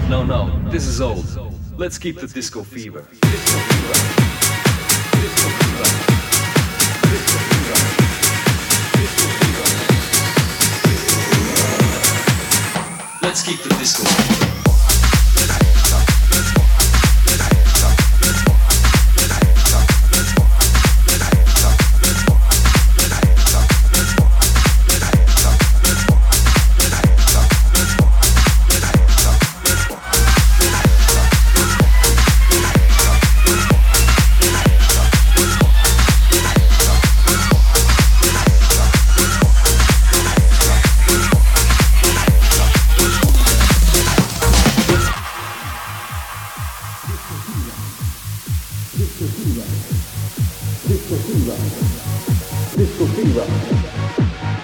No, 0.09 0.23
no, 0.23 0.49
this 0.69 0.85
is 0.85 0.99
old. 0.99 1.25
Let's 1.77 1.97
keep 1.97 2.19
the 2.19 2.27
disco 2.27 2.63
fever. 2.63 3.05
Let's 13.21 13.43
keep 13.43 13.61
the 13.63 13.75
disco 13.79 14.03
fever. 14.03 14.48
Discursiva. 49.39 49.63
Discursiva. 52.75 53.45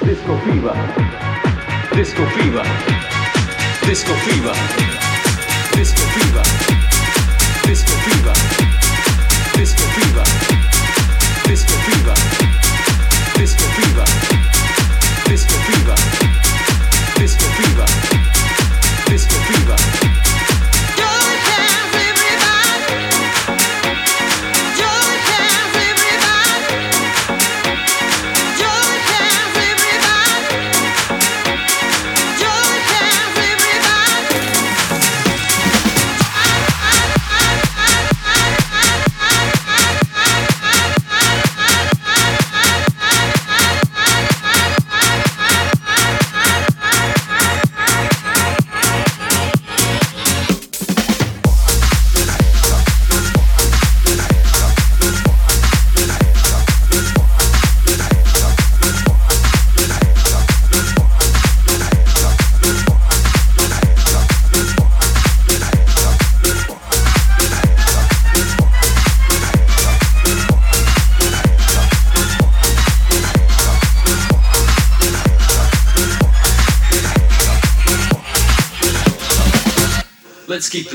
Discursiva. 0.04 0.74
Discursiva. 1.94 2.64
Discursiva. 3.86 4.54
Discursiva. 5.72 6.44
Discursiva. 7.64 8.34
Discursiva. 9.56 10.24
Discursiva. 11.48 12.14
Discursiva. 12.14 12.14
Discursiva. 13.38 14.06
Discursiva. 15.30 15.96
Discursiva. 17.18 17.86
Discursiva. 19.08 20.05
Let's 80.66 80.74
keep 80.74 80.95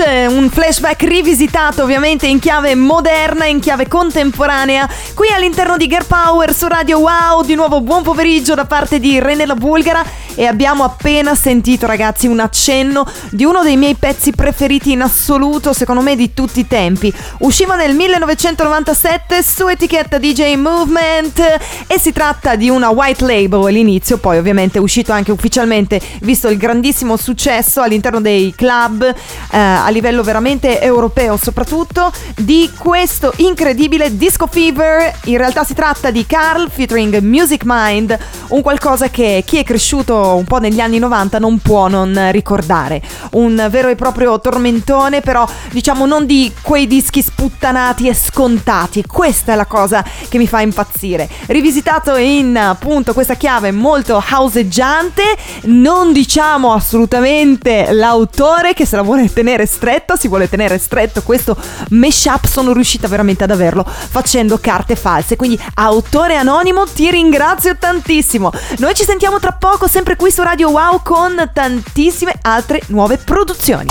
flash, 0.00 0.30
un 0.30 0.48
flashback 0.48 1.02
rivisitato 1.02 1.82
ovviamente 1.82 2.26
in 2.26 2.38
chiave 2.38 2.74
moderna, 2.74 3.44
in 3.44 3.60
chiave 3.60 3.86
contemporanea, 3.86 4.88
qui 5.14 5.28
all'interno 5.30 5.76
di 5.76 5.86
Gear 5.86 6.06
Power 6.06 6.54
su 6.54 6.66
Radio 6.66 7.00
Wow. 7.00 7.44
Di 7.44 7.54
nuovo 7.54 7.80
buon 7.82 8.02
pomeriggio 8.02 8.54
da 8.54 8.64
parte 8.64 8.98
di 8.98 9.20
Renella 9.20 9.54
Bulgara 9.54 10.02
e 10.40 10.46
abbiamo 10.46 10.84
appena 10.84 11.34
sentito 11.34 11.84
ragazzi 11.84 12.26
un 12.26 12.40
accenno 12.40 13.06
di 13.28 13.44
uno 13.44 13.62
dei 13.62 13.76
miei 13.76 13.94
pezzi 13.94 14.32
preferiti 14.32 14.92
in 14.92 15.02
assoluto, 15.02 15.74
secondo 15.74 16.00
me 16.00 16.16
di 16.16 16.32
tutti 16.32 16.60
i 16.60 16.66
tempi. 16.66 17.12
Usciva 17.40 17.76
nel 17.76 17.94
1997 17.94 19.42
su 19.42 19.68
etichetta 19.68 20.16
DJ 20.16 20.54
Movement 20.54 21.38
e 21.86 21.98
si 21.98 22.10
tratta 22.12 22.56
di 22.56 22.70
una 22.70 22.88
white 22.88 23.22
label 23.22 23.66
all'inizio, 23.66 24.16
poi 24.16 24.38
ovviamente 24.38 24.78
è 24.78 24.80
uscito 24.80 25.12
anche 25.12 25.30
ufficialmente 25.30 26.00
visto 26.22 26.48
il 26.48 26.56
grandissimo 26.56 27.18
successo 27.18 27.82
all'interno 27.82 28.22
dei 28.22 28.54
club 28.56 29.02
eh, 29.02 29.58
a 29.58 29.90
livello 29.90 30.22
veramente 30.22 30.80
europeo 30.80 31.36
soprattutto 31.36 32.10
di 32.38 32.70
questo 32.78 33.34
incredibile 33.36 34.16
Disco 34.16 34.46
Fever. 34.46 35.18
In 35.24 35.36
realtà 35.36 35.64
si 35.64 35.74
tratta 35.74 36.10
di 36.10 36.24
Carl 36.24 36.70
featuring 36.70 37.18
Music 37.18 37.64
Mind, 37.66 38.18
un 38.48 38.62
qualcosa 38.62 39.10
che 39.10 39.42
chi 39.44 39.58
è 39.58 39.64
cresciuto 39.64 40.28
un 40.34 40.44
po' 40.44 40.58
negli 40.58 40.80
anni 40.80 40.98
90 40.98 41.38
non 41.38 41.58
può 41.58 41.88
non 41.88 42.30
ricordare. 42.30 43.02
Un 43.32 43.68
vero 43.70 43.88
e 43.88 43.94
proprio 43.94 44.40
tormentone, 44.40 45.20
però 45.20 45.46
diciamo 45.70 46.06
non 46.06 46.26
di 46.26 46.52
quei 46.62 46.86
dischi 46.86 47.22
sputtanati 47.22 48.08
e 48.08 48.14
scontati. 48.14 49.04
Questa 49.06 49.52
è 49.52 49.56
la 49.56 49.66
cosa 49.66 50.04
che 50.28 50.38
mi 50.38 50.46
fa 50.46 50.60
impazzire. 50.60 51.28
Rivisitato 51.46 52.16
in 52.16 52.56
appunto 52.56 53.12
questa 53.12 53.34
chiave 53.34 53.72
molto 53.72 54.22
houseggiante, 54.30 55.22
non 55.62 56.12
diciamo 56.12 56.72
assolutamente 56.72 57.92
l'autore 57.92 58.74
che 58.74 58.86
se 58.86 58.96
la 58.96 59.02
vuole 59.02 59.32
tenere 59.32 59.66
stretta, 59.66 60.16
si 60.16 60.28
vuole 60.28 60.48
tenere 60.48 60.78
stretto 60.78 61.22
questo 61.22 61.56
mashup, 61.90 62.46
sono 62.46 62.72
riuscita 62.72 63.08
veramente 63.08 63.44
ad 63.44 63.50
averlo 63.50 63.84
facendo 63.84 64.58
carte 64.58 64.96
false. 64.96 65.36
Quindi 65.36 65.60
autore 65.74 66.36
anonimo, 66.36 66.84
ti 66.86 67.10
ringrazio 67.10 67.76
tantissimo. 67.76 68.50
Noi 68.78 68.94
ci 68.94 69.04
sentiamo 69.04 69.38
tra 69.38 69.52
poco 69.52 69.86
sempre 69.86 70.09
qui 70.16 70.30
su 70.30 70.42
Radio 70.42 70.70
Wow 70.70 71.02
con 71.02 71.50
tantissime 71.52 72.32
altre 72.42 72.80
nuove 72.86 73.16
produzioni. 73.18 73.88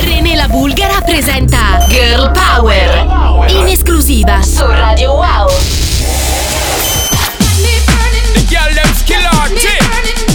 René 0.00 0.34
la 0.34 0.48
Bulgara 0.48 1.00
presenta 1.00 1.84
Girl 1.88 2.30
Power 2.32 3.50
in 3.50 3.68
esclusiva 3.68 4.42
su 4.42 4.64
Radio 4.66 5.12
Wow. 5.12 5.48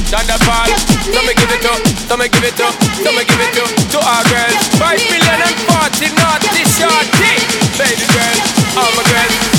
So 0.09 1.22
me 1.24 1.34
give 1.34 1.51
it 1.51 1.65
up, 1.65 1.78
so 2.07 2.17
me 2.17 2.30
give 2.30 2.43
it 2.47 2.59
up, 2.59 2.74
so 3.03 3.11
me 3.11 3.24
give 3.26 3.41
it 3.41 3.57
up 3.57 3.70
to 3.91 3.99
our 3.99 4.24
girls. 4.30 4.67
Five 4.78 4.99
million 5.09 5.41
and 5.41 5.55
forty 5.67 6.09
naughty 6.15 6.63
shorty. 6.65 7.34
Baby 7.78 8.05
girl, 8.13 8.38
all 8.78 8.91
my 8.95 9.03
girls, 9.09 9.59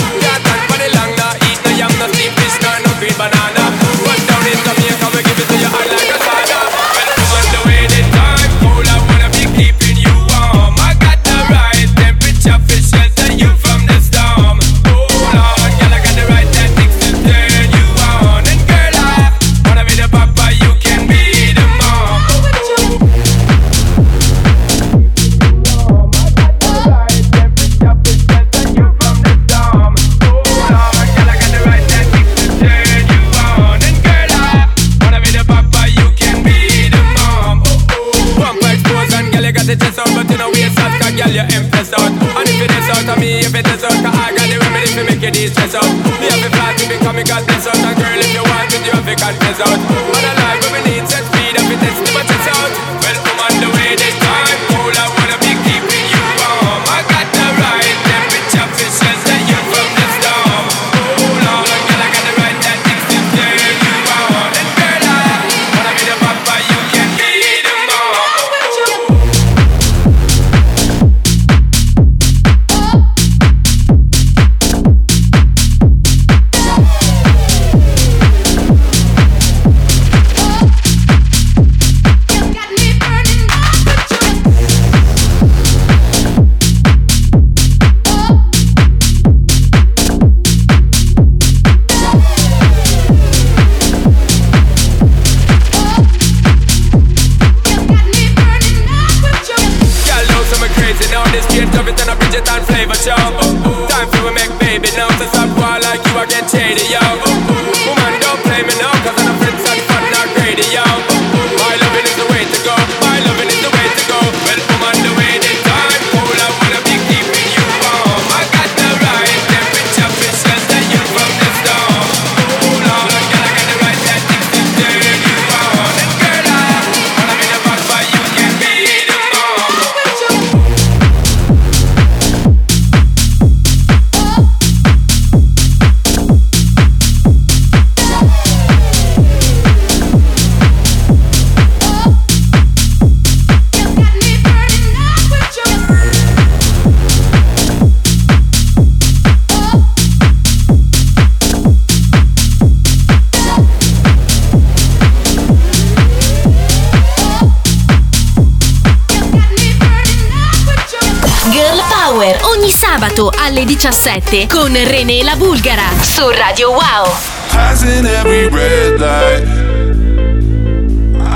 alle 163.51 163.65
17 163.65 164.47
con 164.47 164.71
René 164.71 165.23
la 165.23 165.35
Bulgara 165.35 165.89
su 165.99 166.21
Radio 166.29 166.69
Wow. 166.69 167.11
Passing 167.49 168.05
every 168.05 168.47
red 168.47 168.97
light. 168.97 169.45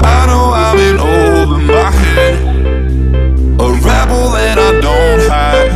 I 0.02 0.26
know 0.26 0.54
I'm 0.54 0.80
in 0.80 0.98
over 0.98 1.58
my 1.58 1.92
head. 1.92 2.40
A 3.60 3.70
rebel 3.84 4.34
and 4.38 4.60
I 4.62 4.80
don't 4.80 5.30
hide. 5.30 5.74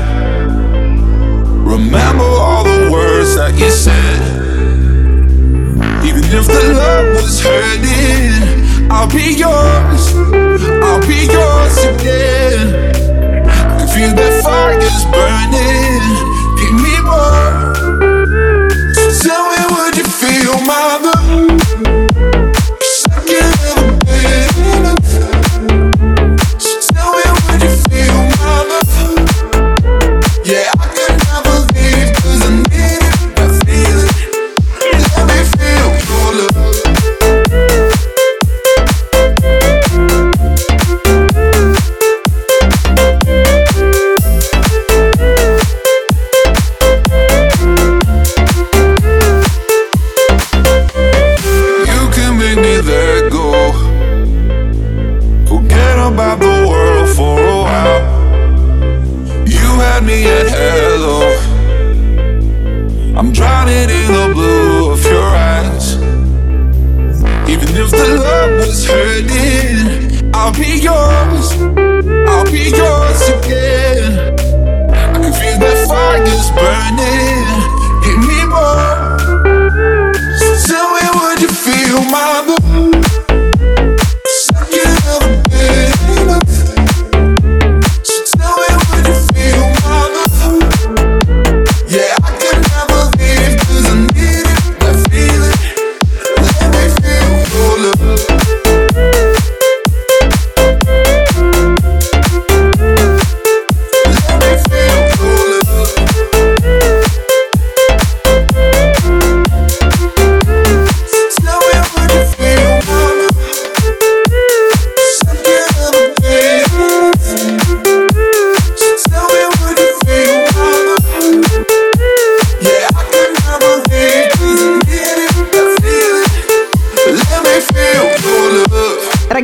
Remember 1.65 2.23
all 2.23 2.63
the 2.63 2.89
words 2.89 3.35
that 3.35 3.53
you 3.57 3.69
said. 3.69 4.21
Even 6.05 6.23
if 6.23 6.47
the 6.47 6.73
love 6.73 7.21
was 7.21 7.41
hurting, 7.41 8.89
I'll 8.89 9.09
be 9.09 9.33
yours. 9.35 10.15
I'll 10.83 11.01
be 11.05 11.27
yours 11.27 11.77
again. 11.83 12.95
I 13.77 13.85
feel 13.87 14.15
that 14.15 14.41
fire's 14.41 15.03
burning. 15.11 16.28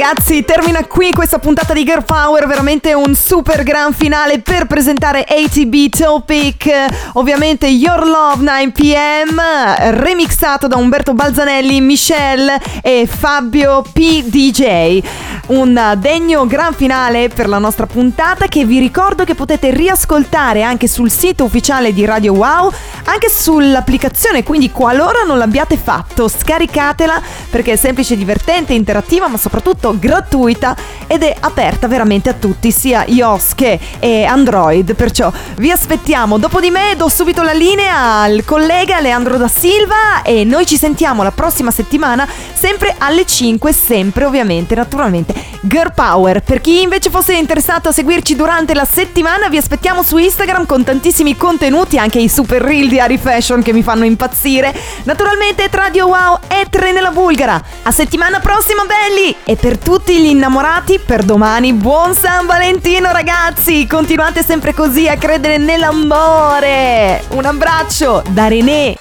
Ragazzi, 0.08 0.45
termina 0.45 0.86
qui 0.86 1.12
questa 1.12 1.39
puntata 1.39 1.74
di 1.74 1.84
Girl 1.84 2.03
Power, 2.03 2.45
veramente 2.45 2.93
un 2.93 3.16
super 3.16 3.64
gran 3.64 3.91
finale 3.91 4.38
per 4.38 4.68
presentare 4.68 5.26
ATB 5.28 5.89
Topic, 5.89 6.70
ovviamente 7.14 7.66
Your 7.66 8.06
Love 8.06 8.43
9pm, 8.43 9.99
remixato 9.99 10.68
da 10.68 10.78
Umberto 10.78 11.16
Balzanelli, 11.16 11.82
Michelle 11.82 12.62
e 12.84 13.10
Fabio 13.12 13.82
PDJ. 13.82 15.01
Un 15.47 15.95
degno 15.97 16.45
gran 16.45 16.74
finale 16.74 17.30
per 17.30 17.47
la 17.47 17.58
nostra 17.58 17.88
puntata 17.88 18.47
che 18.47 18.66
vi 18.66 18.80
ricordo 18.80 19.24
che 19.24 19.36
potete 19.36 19.72
riascoltare 19.72 20.62
anche 20.62 20.88
sul 20.88 21.10
sito 21.10 21.43
ufficiale 21.43 21.93
di 21.93 22.06
Radio 22.06 22.34
Wow, 22.34 22.72
anche 23.06 23.30
sull'applicazione, 23.30 24.43
quindi 24.43 24.70
qualora 24.72 25.24
non 25.26 25.39
l'abbiate 25.39 25.78
fatto, 25.78 26.28
scaricatela 26.28 27.22
perché 27.49 27.74
è 27.74 27.76
semplice, 27.76 28.16
divertente, 28.18 28.74
interattiva, 28.74 29.28
ma 29.28 29.38
soprattutto 29.38 29.93
gratuita 30.06 30.76
ed 31.08 31.24
è 31.24 31.36
aperta 31.39 31.88
veramente 31.88 32.30
a 32.30 32.34
tutti, 32.34 32.72
sia 32.72 33.03
iOS 33.08 33.56
che 33.56 33.80
Android. 34.28 34.93
Perciò 34.93 35.32
vi 35.58 35.72
aspettiamo. 35.72 36.38
Dopo 36.38 36.60
di 36.60 36.70
me 36.70 36.93
do 36.95 37.10
subito 37.10 37.41
la 37.41 37.53
linea 37.53 38.22
al 38.22 38.43
collega 38.45 38.99
Leandro 38.99 39.38
da 39.38 39.47
Silva 39.47 40.22
e 40.24 40.43
noi 40.43 40.66
ci 40.66 40.78
sentiamo 40.78 41.24
la 41.24 41.32
prossima 41.32 41.72
settimana, 41.72 42.28
sempre 42.53 42.95
alle 42.97 43.26
5, 43.26 43.74
sempre 43.74 44.26
ovviamente, 44.26 44.76
naturalmente. 44.76 45.53
Girl 45.62 45.93
Power. 45.93 46.41
Per 46.41 46.62
chi 46.62 46.84
invece 46.84 47.10
fosse 47.10 47.34
interessato 47.34 47.89
a 47.89 47.91
seguirci 47.91 48.36
durante 48.36 48.74
la 48.76 48.86
settimana, 48.86 49.49
vi 49.49 49.58
aspettiamo 49.58 50.03
su 50.03 50.18
Instagram 50.18 50.66
con 50.66 50.84
tantissimi 50.84 51.36
contenuti, 51.36 51.97
anche 51.97 52.20
i 52.20 52.30
super 52.30 52.62
reel 52.62 52.88
di 52.88 52.99
Ari 52.99 53.18
Fashion 53.18 53.64
che 53.64 53.74
mi 53.74 53.82
fanno 53.82 54.06
impazzire. 54.06 54.74
Naturalmente 55.03 55.68
Radio 55.72 56.08
Wow 56.08 56.39
e 56.47 56.68
Tre 56.70 56.91
nella 56.91 57.12
Bulgara. 57.12 57.62
A 57.84 57.91
settimana 57.91 58.39
prossima, 58.39 58.84
belli! 58.86 59.36
E 59.43 59.56
per 59.56 59.78
tutti 59.86 60.19
gli 60.19 60.25
innamorati, 60.25 60.97
per 60.97 61.23
domani, 61.23 61.71
buon 61.71 62.15
San 62.15 62.47
Valentino, 62.47 63.11
ragazzi! 63.11 63.86
Continuate 63.86 64.41
sempre 64.41 64.73
così 64.73 65.07
a 65.07 65.15
credere 65.15 65.57
nell'amore! 65.57 67.23
Un 67.29 67.45
abbraccio 67.45 68.23
da 68.29 68.47
René! 68.47 68.93